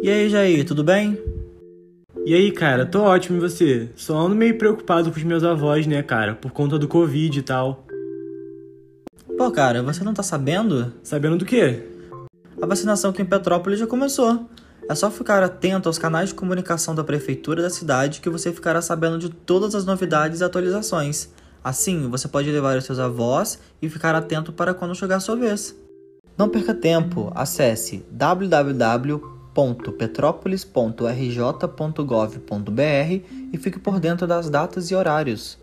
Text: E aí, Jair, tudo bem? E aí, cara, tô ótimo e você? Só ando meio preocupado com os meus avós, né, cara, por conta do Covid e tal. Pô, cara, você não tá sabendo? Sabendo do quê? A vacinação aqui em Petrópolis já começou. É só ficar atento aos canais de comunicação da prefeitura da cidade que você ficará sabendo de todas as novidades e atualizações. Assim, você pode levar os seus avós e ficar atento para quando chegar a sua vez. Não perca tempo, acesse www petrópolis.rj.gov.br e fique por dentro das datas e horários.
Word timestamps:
E 0.00 0.08
aí, 0.08 0.28
Jair, 0.30 0.64
tudo 0.64 0.84
bem? 0.84 1.18
E 2.24 2.32
aí, 2.32 2.52
cara, 2.52 2.86
tô 2.86 3.00
ótimo 3.00 3.38
e 3.38 3.40
você? 3.40 3.88
Só 3.96 4.16
ando 4.16 4.36
meio 4.36 4.56
preocupado 4.56 5.10
com 5.10 5.16
os 5.16 5.24
meus 5.24 5.42
avós, 5.42 5.88
né, 5.88 6.00
cara, 6.04 6.36
por 6.36 6.52
conta 6.52 6.78
do 6.78 6.86
Covid 6.86 7.36
e 7.36 7.42
tal. 7.42 7.84
Pô, 9.36 9.50
cara, 9.50 9.82
você 9.82 10.04
não 10.04 10.14
tá 10.14 10.22
sabendo? 10.22 10.92
Sabendo 11.02 11.36
do 11.38 11.44
quê? 11.44 11.82
A 12.62 12.64
vacinação 12.64 13.10
aqui 13.10 13.22
em 13.22 13.24
Petrópolis 13.24 13.80
já 13.80 13.88
começou. 13.88 14.48
É 14.88 14.94
só 14.94 15.10
ficar 15.10 15.42
atento 15.42 15.88
aos 15.88 15.98
canais 15.98 16.28
de 16.28 16.34
comunicação 16.36 16.94
da 16.94 17.02
prefeitura 17.02 17.60
da 17.60 17.70
cidade 17.70 18.20
que 18.20 18.30
você 18.30 18.52
ficará 18.52 18.80
sabendo 18.80 19.18
de 19.18 19.28
todas 19.30 19.74
as 19.74 19.84
novidades 19.84 20.40
e 20.40 20.44
atualizações. 20.44 21.28
Assim, 21.62 22.08
você 22.08 22.28
pode 22.28 22.48
levar 22.52 22.78
os 22.78 22.84
seus 22.84 23.00
avós 23.00 23.58
e 23.82 23.88
ficar 23.88 24.14
atento 24.14 24.52
para 24.52 24.72
quando 24.72 24.94
chegar 24.94 25.16
a 25.16 25.20
sua 25.20 25.34
vez. 25.34 25.74
Não 26.36 26.48
perca 26.48 26.72
tempo, 26.72 27.32
acesse 27.34 28.06
www 28.12 29.37
petrópolis.rj.gov.br 29.92 32.80
e 33.52 33.58
fique 33.58 33.80
por 33.80 33.98
dentro 34.00 34.24
das 34.26 34.48
datas 34.48 34.90
e 34.90 34.94
horários. 34.94 35.58